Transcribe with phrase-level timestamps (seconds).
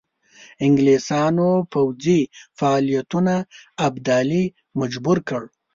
[0.65, 2.21] انګلیسیانو پوځي
[2.57, 3.35] فعالیتونو
[3.87, 4.43] ابدالي
[4.79, 5.43] مجبور کړ.